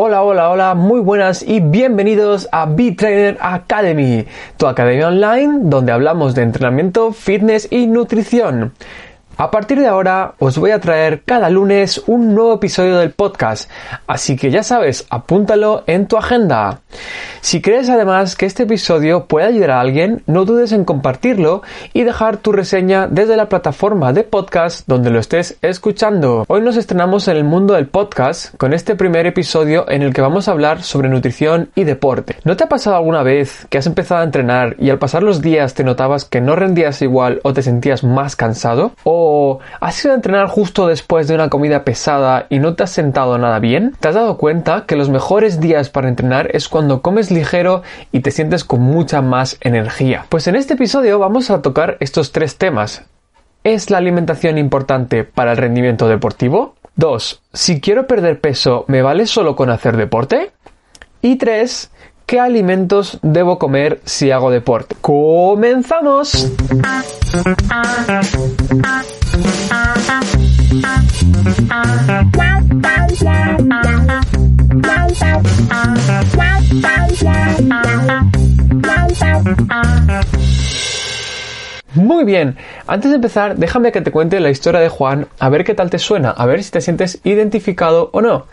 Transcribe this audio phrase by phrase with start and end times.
[0.00, 6.36] Hola, hola, hola, muy buenas y bienvenidos a B-Trainer Academy, tu academia online donde hablamos
[6.36, 8.74] de entrenamiento, fitness y nutrición.
[9.40, 13.70] A partir de ahora os voy a traer cada lunes un nuevo episodio del podcast,
[14.08, 16.80] así que ya sabes, apúntalo en tu agenda.
[17.40, 22.02] Si crees además que este episodio puede ayudar a alguien, no dudes en compartirlo y
[22.02, 26.44] dejar tu reseña desde la plataforma de podcast donde lo estés escuchando.
[26.48, 30.20] Hoy nos estrenamos en el mundo del podcast con este primer episodio en el que
[30.20, 32.34] vamos a hablar sobre nutrición y deporte.
[32.42, 35.40] ¿No te ha pasado alguna vez que has empezado a entrenar y al pasar los
[35.40, 38.90] días te notabas que no rendías igual o te sentías más cansado?
[39.04, 39.27] ¿O
[39.80, 43.38] has ido a entrenar justo después de una comida pesada y no te has sentado
[43.38, 43.94] nada bien?
[44.00, 48.20] ¿Te has dado cuenta que los mejores días para entrenar es cuando comes ligero y
[48.20, 50.26] te sientes con mucha más energía?
[50.28, 53.04] Pues en este episodio vamos a tocar estos tres temas.
[53.64, 56.74] ¿Es la alimentación importante para el rendimiento deportivo?
[56.96, 57.42] 2.
[57.52, 60.50] Si quiero perder peso, ¿me vale solo con hacer deporte?
[61.22, 61.90] Y 3.
[62.26, 64.96] ¿Qué alimentos debo comer si hago deporte?
[65.00, 66.52] ¡Comenzamos!
[81.94, 85.64] Muy bien, antes de empezar, déjame que te cuente la historia de Juan, a ver
[85.64, 88.46] qué tal te suena, a ver si te sientes identificado o no.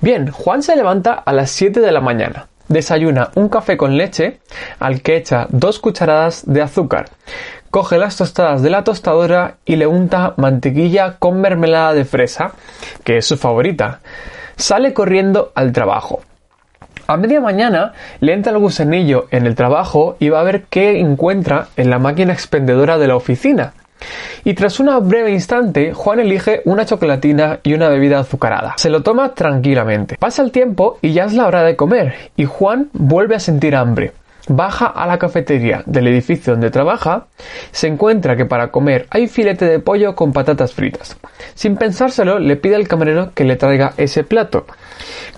[0.00, 2.48] Bien, Juan se levanta a las 7 de la mañana.
[2.68, 4.40] Desayuna un café con leche
[4.78, 7.10] al que echa dos cucharadas de azúcar.
[7.72, 12.52] Coge las tostadas de la tostadora y le unta mantequilla con mermelada de fresa,
[13.02, 14.00] que es su favorita.
[14.56, 16.20] Sale corriendo al trabajo.
[17.06, 21.00] A media mañana le entra el gusanillo en el trabajo y va a ver qué
[21.00, 23.72] encuentra en la máquina expendedora de la oficina.
[24.44, 28.74] Y tras un breve instante, Juan elige una chocolatina y una bebida azucarada.
[28.76, 30.18] Se lo toma tranquilamente.
[30.18, 33.74] Pasa el tiempo y ya es la hora de comer, y Juan vuelve a sentir
[33.76, 34.12] hambre.
[34.48, 37.26] Baja a la cafetería del edificio donde trabaja,
[37.70, 41.16] se encuentra que para comer hay filete de pollo con patatas fritas.
[41.54, 44.66] Sin pensárselo, le pide al camarero que le traiga ese plato.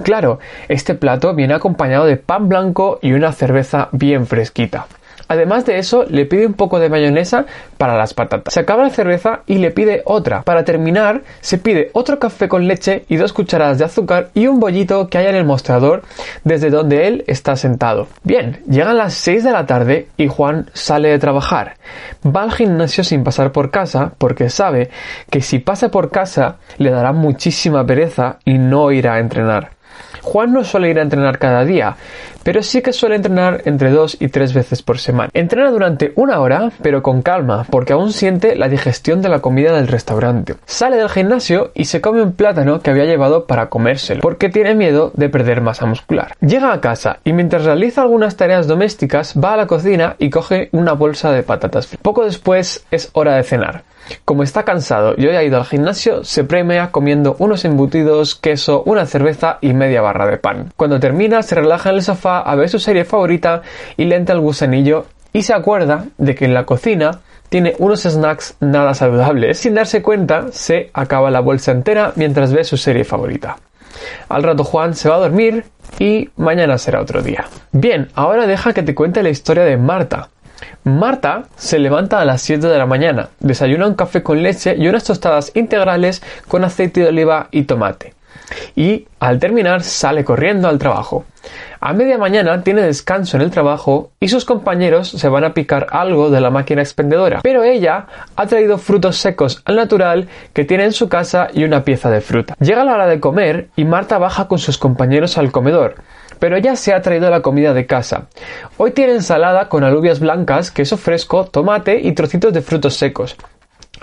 [0.03, 0.39] Claro,
[0.69, 4.87] este plato viene acompañado de pan blanco y una cerveza bien fresquita.
[5.29, 7.47] Además de eso, le pide un poco de mayonesa
[7.79, 8.53] para las patatas.
[8.53, 10.43] Se acaba la cerveza y le pide otra.
[10.43, 14.61] Para terminar, se pide otro café con leche y dos cucharadas de azúcar y un
[14.61, 16.03] bollito que hay en el mostrador
[16.45, 18.09] desde donde él está sentado.
[18.23, 21.77] Bien, llegan las 6 de la tarde y Juan sale de trabajar.
[22.25, 24.91] Va al gimnasio sin pasar por casa porque sabe
[25.31, 29.71] que si pasa por casa le dará muchísima pereza y no irá a entrenar.
[30.25, 31.97] Juan no suele ir a entrenar cada día,
[32.43, 35.31] pero sí que suele entrenar entre dos y tres veces por semana.
[35.35, 39.73] Entrena durante una hora, pero con calma, porque aún siente la digestión de la comida
[39.73, 40.57] del restaurante.
[40.65, 44.75] Sale del gimnasio y se come un plátano que había llevado para comérselo, porque tiene
[44.75, 46.35] miedo de perder masa muscular.
[46.41, 50.71] Llega a casa y mientras realiza algunas tareas domésticas, va a la cocina y coge
[50.73, 51.97] una bolsa de patatas.
[52.01, 53.85] Poco después es hora de cenar.
[54.25, 58.83] Como está cansado y hoy ha ido al gimnasio, se premia comiendo unos embutidos, queso,
[58.85, 60.73] una cerveza y media barra de pan.
[60.77, 63.63] Cuando termina, se relaja en el sofá a ver su serie favorita
[63.97, 68.03] y le entra el gusanillo y se acuerda de que en la cocina tiene unos
[68.03, 69.59] snacks nada saludables.
[69.59, 73.57] Sin darse cuenta, se acaba la bolsa entera mientras ve su serie favorita.
[74.29, 75.65] Al rato Juan se va a dormir
[75.99, 77.47] y mañana será otro día.
[77.73, 80.29] Bien, ahora deja que te cuente la historia de Marta,
[80.85, 84.87] Marta se levanta a las 7 de la mañana, desayuna un café con leche y
[84.87, 88.15] unas tostadas integrales con aceite de oliva y tomate.
[88.77, 91.25] Y al terminar sale corriendo al trabajo.
[91.81, 95.87] A media mañana tiene descanso en el trabajo y sus compañeros se van a picar
[95.91, 97.41] algo de la máquina expendedora.
[97.43, 101.85] Pero ella ha traído frutos secos al natural que tiene en su casa y una
[101.85, 102.57] pieza de fruta.
[102.59, 105.97] Llega la hora de comer y Marta baja con sus compañeros al comedor
[106.41, 108.27] pero ella se ha traído la comida de casa.
[108.77, 113.37] Hoy tiene ensalada con alubias blancas, queso fresco, tomate y trocitos de frutos secos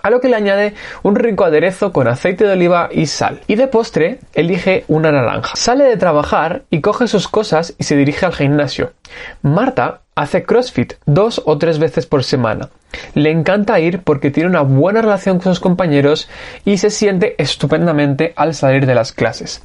[0.01, 3.42] a lo que le añade un rico aderezo con aceite de oliva y sal.
[3.48, 5.56] Y de postre elige una naranja.
[5.56, 8.94] Sale de trabajar y coge sus cosas y se dirige al gimnasio.
[9.42, 12.69] Marta hace CrossFit dos o tres veces por semana.
[13.13, 16.30] Le encanta ir porque tiene una buena relación con sus compañeros
[16.65, 19.63] y se siente estupendamente al salir de las clases.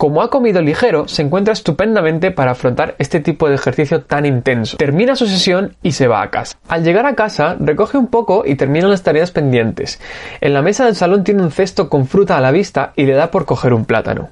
[0.00, 4.78] Como ha comido ligero, se encuentra estupendamente para afrontar este tipo de ejercicio tan intenso.
[4.78, 6.56] Termina su sesión y se va a casa.
[6.68, 10.00] Al llegar a casa, recoge un poco y termina las tareas pendientes.
[10.40, 13.12] En la mesa del salón tiene un cesto con fruta a la vista y le
[13.12, 14.30] da por coger un plátano.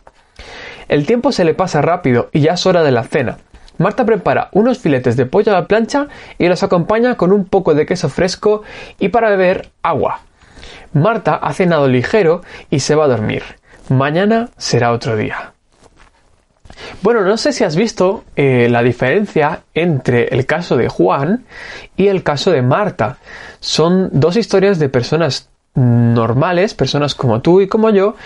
[0.88, 3.36] El tiempo se le pasa rápido y ya es hora de la cena.
[3.76, 7.74] Marta prepara unos filetes de pollo a la plancha y los acompaña con un poco
[7.74, 8.62] de queso fresco
[8.98, 10.20] y para beber agua.
[10.94, 13.42] Marta ha cenado ligero y se va a dormir.
[13.90, 15.52] Mañana será otro día.
[17.00, 21.44] Bueno, no sé si has visto eh, la diferencia entre el caso de Juan
[21.96, 23.18] y el caso de Marta.
[23.60, 28.16] Son dos historias de personas normales, personas como tú y como yo,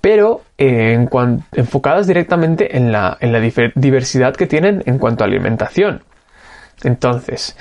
[0.00, 1.08] pero eh,
[1.52, 3.18] enfocadas directamente en la,
[3.74, 6.02] diversidad que tienen en cuanto a alimentación.
[6.84, 7.56] Entonces,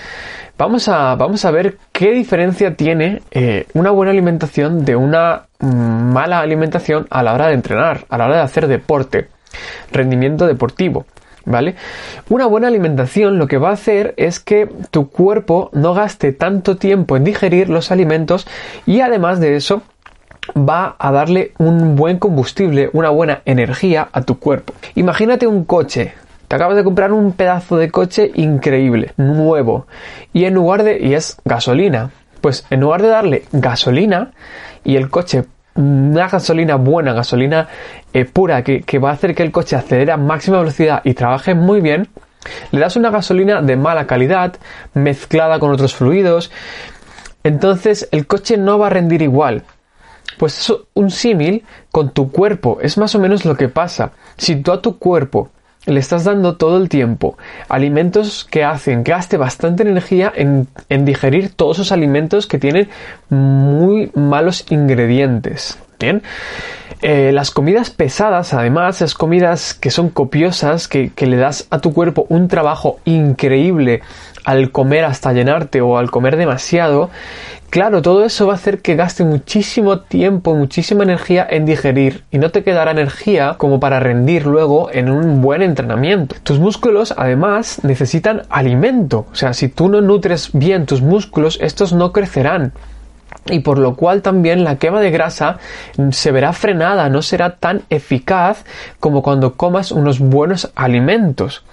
[0.57, 7.23] vamos a, ver qué diferencia tiene eh, una buena alimentación de una mala alimentación a
[7.23, 9.27] la hora de entrenar, a la hora de hacer deporte,
[9.91, 11.05] rendimiento deportivo.
[11.43, 11.73] ¿Vale?
[12.29, 16.77] Una buena alimentación lo que va a hacer es que tu cuerpo no gaste tanto
[16.77, 18.45] tiempo en digerir los alimentos
[18.85, 19.81] y además de eso
[20.57, 24.73] va a darle un buen combustible, una buena energía a tu cuerpo.
[24.95, 26.13] Imagínate un coche.
[26.47, 29.87] Te acabas de comprar un pedazo de coche increíble, nuevo,
[30.33, 32.11] y en lugar de y es gasolina,
[32.41, 34.31] pues en lugar de darle gasolina
[34.83, 35.45] y el coche
[35.75, 37.67] una gasolina buena, gasolina
[38.13, 41.13] eh, pura que, que, va a hacer que el coche acelere a máxima velocidad y
[41.13, 42.09] trabaje muy bien,
[42.71, 44.55] le das una gasolina de mala calidad,
[44.93, 46.51] mezclada con otros fluidos,
[47.43, 49.63] entonces el coche no va a rendir igual.
[50.37, 54.11] Pues eso, un símil con tu cuerpo es más o menos lo que pasa.
[54.37, 55.51] Si tú a tu cuerpo
[55.85, 57.37] le estás dando todo el tiempo
[57.67, 60.67] alimentos que hacen que gaste bastante energía en,
[61.05, 62.89] digerir todos esos alimentos que tienen
[63.29, 65.77] muy malos ingredientes.
[65.99, 66.23] Bien.
[67.03, 71.93] Eh, las comidas pesadas, además, esas comidas que son copiosas, que le das a tu
[71.93, 74.01] cuerpo un trabajo increíble
[74.43, 77.09] al comer hasta llenarte o al comer demasiado,
[77.71, 82.37] Claro, todo eso va a hacer que gaste muchísimo tiempo, muchísima energía en digerir y
[82.37, 86.35] no te quedará energía como para rendir luego en un buen entrenamiento.
[86.43, 91.93] Tus músculos además necesitan alimento, o sea, si tú no nutres bien tus músculos, estos
[91.93, 92.73] no crecerán
[93.45, 95.57] y por lo cual también la quema de grasa
[96.11, 98.65] se verá frenada, no será tan eficaz
[98.99, 101.63] como cuando comas unos buenos alimentos.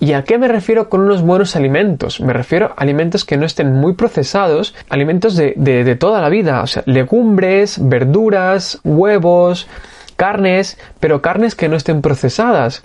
[0.00, 2.20] ¿Y a qué me refiero con unos buenos alimentos?
[2.20, 6.62] Me refiero a alimentos que no estén muy procesados, alimentos de, de, toda la vida,
[6.62, 9.68] o sea, legumbres, verduras, huevos,
[10.16, 12.82] carnes, pero carnes que no estén procesadas.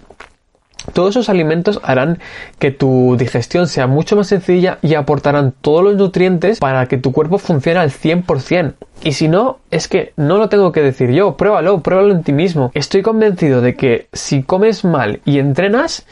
[0.94, 2.20] Todos esos alimentos harán
[2.60, 7.12] que tu digestión sea mucho más sencilla y aportarán todos los nutrientes para que tu
[7.12, 8.74] cuerpo funcione al 100%.
[9.04, 12.34] Y si no, es que no lo tengo que decir yo, pruébalo, pruébalo en ti
[12.34, 12.72] mismo.
[12.74, 16.06] Estoy convencido de que si comes mal y entrenas,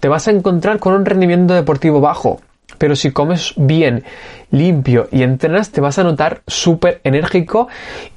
[0.00, 2.40] te vas a encontrar con un rendimiento deportivo bajo.
[2.78, 4.04] Pero si comes bien,
[4.50, 7.68] limpio y entrenas, te vas a notar súper enérgico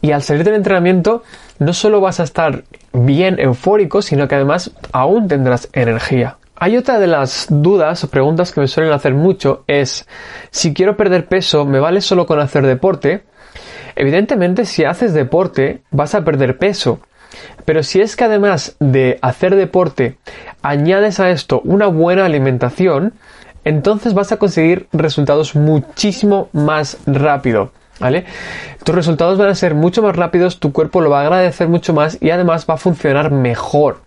[0.02, 1.24] y al salir del entrenamiento
[1.60, 6.38] no solo vas a estar bien eufórico, sino que además aún tendrás energía.
[6.56, 10.08] Hay otra de las dudas o preguntas que me suelen hacer mucho es
[10.52, 13.24] si quiero perder peso, ¿me vale solo con hacer deporte?
[13.96, 17.00] Evidentemente, si haces deporte, vas a perder peso.
[17.66, 20.18] Pero si es que además de hacer deporte,
[20.62, 23.14] añades a esto una buena alimentación,
[23.64, 27.72] entonces vas a conseguir resultados muchísimo más rápido.
[28.00, 28.24] ¿Vale?
[28.86, 31.94] Tus resultados van a ser mucho más rápidos, tu cuerpo lo va a agradecer mucho
[31.94, 34.02] más y además va a funcionar mejor.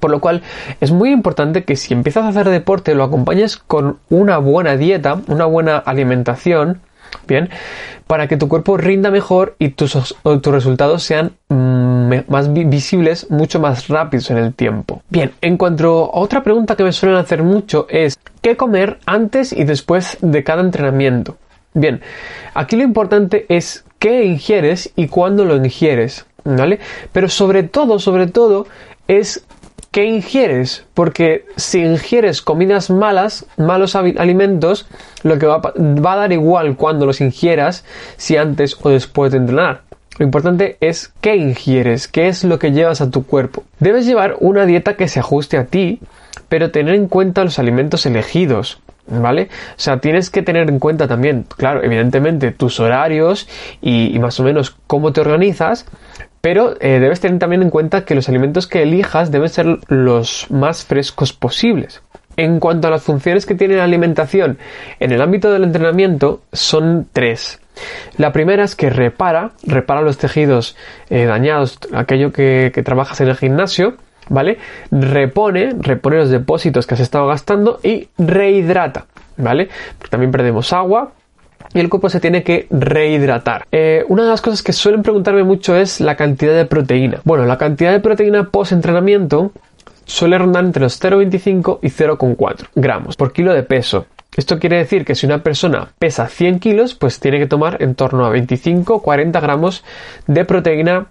[0.00, 0.42] Por lo cual
[0.80, 5.20] es muy importante que si empiezas a hacer deporte lo acompañes con una buena dieta,
[5.28, 6.80] una buena alimentación,
[7.28, 7.50] bien,
[8.06, 11.32] para que tu cuerpo rinda mejor y tus, tus resultados sean
[12.28, 15.02] más visibles mucho más rápidos en el tiempo.
[15.08, 19.52] Bien, en cuanto a otra pregunta que me suelen hacer mucho es ¿qué comer antes
[19.52, 21.36] y después de cada entrenamiento?
[21.74, 22.00] Bien,
[22.54, 26.80] aquí lo importante es qué ingieres y cuándo lo ingieres, ¿vale?
[27.12, 28.66] Pero sobre todo, sobre todo,
[29.08, 29.44] es
[29.92, 34.86] qué ingieres, porque si ingieres comidas malas, malos alimentos,
[35.22, 37.84] lo que va a, dar igual cuando los ingieras,
[38.16, 39.82] si antes o después de entrenar.
[40.18, 43.64] Lo importante es qué ingieres, qué es lo que llevas a tu cuerpo.
[43.78, 46.00] Debes llevar una dieta que se ajuste a ti,
[46.48, 48.80] pero tener en cuenta los alimentos elegidos.
[49.04, 49.48] ¿Vale?
[49.70, 53.48] O sea, tienes que tener en cuenta también, claro, evidentemente, tus horarios
[53.80, 55.86] y, más o menos cómo te organizas,
[56.40, 60.46] pero eh, debes tener también en cuenta que los alimentos que elijas deben ser los
[60.50, 62.00] más frescos posibles.
[62.36, 64.58] En cuanto a las funciones que tiene la alimentación
[65.00, 67.60] en el ámbito del entrenamiento, son tres.
[68.16, 70.76] La primera es que repara, repara los tejidos
[71.10, 73.96] eh, dañados, aquello que, trabajas en el gimnasio,
[74.28, 74.58] ¿vale?
[74.90, 79.68] Repone, repone los depósitos que has estado gastando y rehidrata, ¿vale?
[80.10, 81.12] también perdemos agua,
[81.74, 83.66] y el cuerpo se tiene que rehidratar.
[83.72, 87.20] Eh, una de las cosas que suelen preguntarme mucho es la cantidad de proteína.
[87.24, 89.52] Bueno, la cantidad de proteína post entrenamiento
[90.06, 94.06] suele rondar entre los 0,25 y 0,4 gramos por kilo de peso.
[94.36, 97.94] Esto quiere decir que si una persona pesa 100 kilos, pues tiene que tomar en
[97.94, 99.84] torno a 25-40 gramos
[100.26, 101.06] de proteína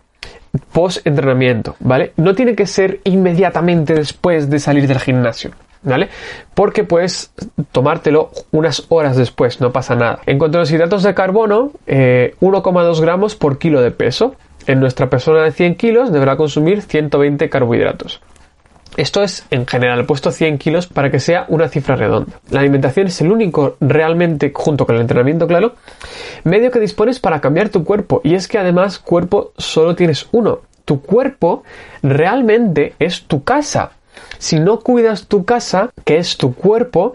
[0.72, 2.14] post entrenamiento, ¿vale?
[2.18, 5.52] No tiene que ser inmediatamente después de salir del gimnasio.
[5.84, 6.10] ¿Vale?
[6.54, 7.34] Porque puedes
[7.72, 10.20] tomártelo unas horas después, no pasa nada.
[10.28, 14.36] En cuanto a los hidratos de carbono, 1,2 eh, gramos por kilo de peso.
[14.68, 18.22] En nuestra persona de 100 kilos deberá consumir 120 carbohidratos.
[18.98, 22.42] Esto es en general puesto 100 kilos para que sea una cifra redonda.
[22.50, 25.76] La alimentación es el único realmente, junto con el entrenamiento, claro,
[26.44, 28.20] medio que dispones para cambiar tu cuerpo.
[28.24, 30.60] Y es que además cuerpo solo tienes uno.
[30.84, 31.64] Tu cuerpo
[32.04, 33.92] realmente es tu casa.
[34.40, 37.14] Si no cuidas tu casa, que es tu cuerpo,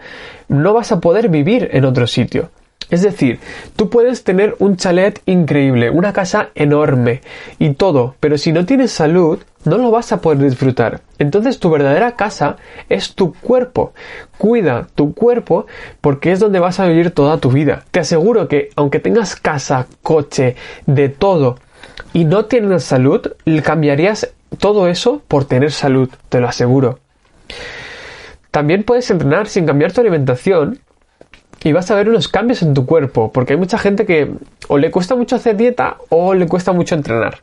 [0.49, 2.51] no vas a poder vivir en otro sitio.
[2.89, 3.41] Es decir,
[3.75, 7.21] tú puedes tener un chalet increíble, una casa enorme
[7.59, 11.01] y todo, pero si no tienes salud, no lo vas a poder disfrutar.
[11.19, 12.57] Entonces tu verdadera casa
[12.89, 13.93] es tu cuerpo.
[14.39, 15.67] Cuida tu cuerpo
[16.01, 17.85] porque es donde vas a vivir toda tu vida.
[17.91, 20.55] Te aseguro que aunque tengas casa, coche,
[20.87, 21.59] de todo
[22.13, 23.33] y no tienes salud,
[23.65, 27.01] cambiarías todo eso por tener salud, te lo aseguro.
[28.53, 30.79] También puedes entrenar sin cambiar tu alimentación
[31.67, 34.31] y vas a ver unos cambios en tu cuerpo, porque hay mucha gente que
[34.69, 37.43] o le cuesta mucho hacer dieta o le cuesta mucho entrenar.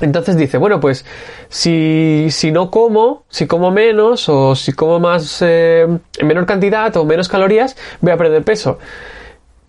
[0.00, 1.04] Entonces dice, bueno, pues
[1.50, 6.96] si, si no como, si como menos o si como más eh, en menor cantidad
[6.96, 8.78] o menos calorías, voy a perder peso.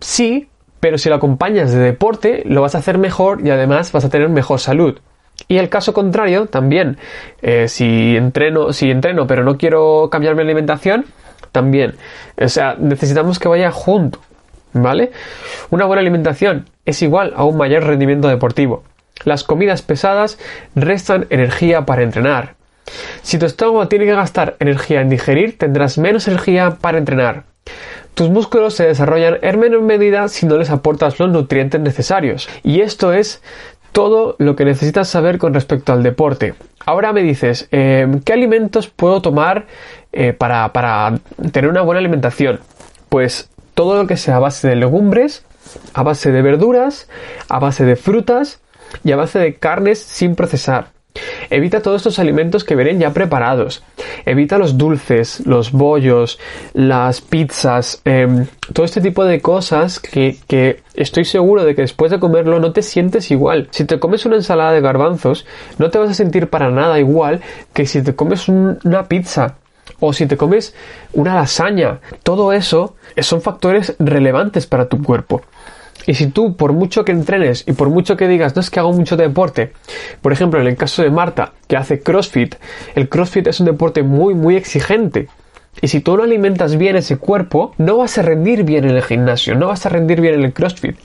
[0.00, 0.48] Sí,
[0.80, 4.08] pero si lo acompañas de deporte, lo vas a hacer mejor y además vas a
[4.08, 5.00] tener mejor salud.
[5.48, 6.96] Y el caso contrario, también,
[7.42, 11.04] eh, si entreno, si entreno, pero no quiero cambiar mi alimentación,
[11.52, 11.94] también.
[12.40, 14.20] O sea, necesitamos que vaya junto,
[14.72, 15.12] ¿vale?
[15.70, 18.84] Una buena alimentación es igual a un mayor rendimiento deportivo.
[19.24, 20.38] Las comidas pesadas
[20.74, 22.54] restan energía para entrenar.
[23.22, 27.44] Si tu estómago tiene que gastar energía en digerir, tendrás menos energía para entrenar.
[28.14, 32.48] Tus músculos se desarrollan en menor medida si no les aportas los nutrientes necesarios.
[32.62, 33.42] Y esto es
[33.96, 36.52] todo lo que necesitas saber con respecto al deporte.
[36.84, 39.68] Ahora me dices, em, ¿qué alimentos puedo tomar
[40.12, 41.18] eh, para, para
[41.50, 42.60] tener una buena alimentación?
[43.08, 45.46] Pues todo lo que sea a base de legumbres,
[45.94, 47.08] a base de verduras,
[47.48, 48.60] a base de frutas
[49.02, 50.88] y a base de carnes sin procesar.
[51.50, 53.82] Evita todos estos alimentos que vienen ya preparados.
[54.24, 56.38] Evita los dulces, los bollos,
[56.72, 62.10] las pizzas, em, todo este tipo de cosas que, que, estoy seguro de que después
[62.10, 63.68] de comerlo no te sientes igual.
[63.70, 65.46] Si te comes una ensalada de garbanzos,
[65.78, 67.40] no te vas a sentir para nada igual
[67.72, 69.56] que si te comes una pizza
[70.00, 70.74] o si te comes
[71.12, 72.00] una lasaña.
[72.22, 75.42] Todo eso son factores relevantes para tu cuerpo.
[76.06, 78.80] Y si tú, por mucho que entrenes y por mucho que digas, no es que
[78.80, 79.72] hago mucho deporte,
[80.22, 82.54] por ejemplo, en el caso de Marta, que hace CrossFit,
[82.94, 85.28] el CrossFit es un deporte muy, muy exigente.
[85.82, 89.02] Y si tú no alimentas bien ese cuerpo, no vas a rendir bien en el
[89.02, 90.96] gimnasio, no vas a rendir bien en el CrossFit.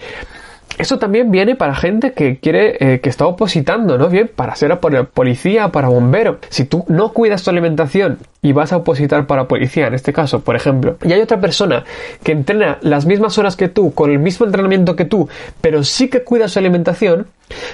[0.81, 4.09] Eso también viene para gente que quiere, eh, que está opositando, ¿no?
[4.09, 6.39] Bien, para ser policía, para bombero.
[6.49, 10.39] Si tú no cuidas tu alimentación y vas a opositar para policía, en este caso,
[10.39, 11.83] por ejemplo, y hay otra persona
[12.23, 15.29] que entrena las mismas horas que tú, con el mismo entrenamiento que tú,
[15.61, 17.27] pero sí que cuida su alimentación,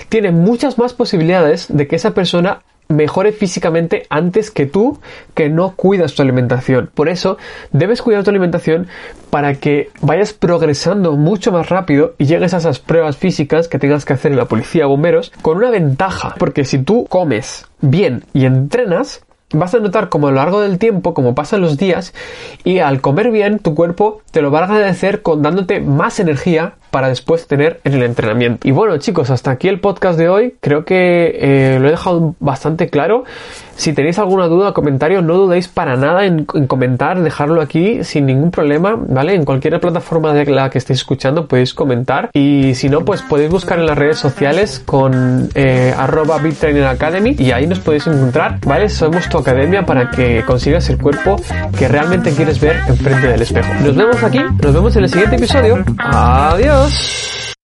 [0.10, 2.60] tiene muchas más posibilidades de que esa persona
[2.90, 5.00] mejore físicamente antes que tú
[5.34, 6.90] que no cuidas tu alimentación.
[6.94, 7.38] Por eso
[7.72, 8.88] debes cuidar tu alimentación
[9.30, 14.06] para que vayas progresando mucho más rápido y llegues a esas pruebas físicas que tengas
[14.06, 16.36] que hacer en la policía o bomberos con una ventaja.
[16.38, 20.78] Porque si tú comes bien y entrenas, vas a notar como a lo largo del
[20.78, 22.14] tiempo, como pasan los días,
[22.64, 26.74] y al comer bien, tu cuerpo te lo va a agradecer con dándote más energía
[26.92, 28.68] para después tener en el entrenamiento.
[28.68, 30.56] Y bueno chicos, hasta aquí el podcast de hoy.
[30.62, 33.24] Creo que eh, lo he dejado bastante claro.
[33.76, 38.26] Si tenéis alguna duda o comentario, no dudéis para nada en, comentar, dejarlo aquí sin
[38.26, 39.36] ningún problema, ¿vale?
[39.36, 42.32] En cualquier plataforma de la que estéis escuchando podéis comentar.
[42.34, 46.38] Y si no, pues podéis buscar en las redes sociales con eh, arroba
[46.90, 48.90] Academy y ahí nos podéis encontrar, ¿vale?
[48.90, 51.38] Somos academia para que consigas el cuerpo
[51.78, 53.74] que realmente quieres ver enfrente del espejo.
[53.84, 55.84] Nos vemos aquí, nos vemos en el siguiente episodio.
[55.98, 57.56] Adiós.